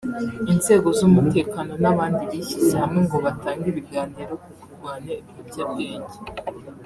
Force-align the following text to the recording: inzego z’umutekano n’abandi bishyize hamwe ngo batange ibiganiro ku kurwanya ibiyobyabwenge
inzego 0.51 0.87
z’umutekano 0.97 1.73
n’abandi 1.81 2.21
bishyize 2.31 2.73
hamwe 2.81 2.99
ngo 3.05 3.17
batange 3.25 3.65
ibiganiro 3.71 4.33
ku 4.43 4.47
kurwanya 4.59 5.13
ibiyobyabwenge 5.19 6.17